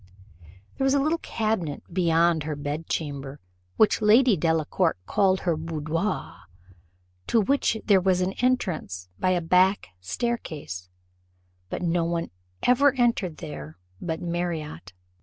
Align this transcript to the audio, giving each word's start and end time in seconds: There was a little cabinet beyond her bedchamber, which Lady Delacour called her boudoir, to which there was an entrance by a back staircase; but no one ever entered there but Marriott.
There 0.79 0.83
was 0.83 0.95
a 0.95 0.99
little 0.99 1.19
cabinet 1.19 1.83
beyond 1.93 2.41
her 2.41 2.55
bedchamber, 2.55 3.39
which 3.77 4.01
Lady 4.01 4.35
Delacour 4.35 4.95
called 5.05 5.41
her 5.41 5.55
boudoir, 5.55 6.45
to 7.27 7.39
which 7.39 7.77
there 7.85 8.01
was 8.01 8.19
an 8.19 8.33
entrance 8.41 9.09
by 9.19 9.29
a 9.29 9.41
back 9.41 9.89
staircase; 9.99 10.89
but 11.69 11.83
no 11.83 12.03
one 12.03 12.31
ever 12.63 12.93
entered 12.95 13.37
there 13.37 13.77
but 14.01 14.19
Marriott. 14.19 14.93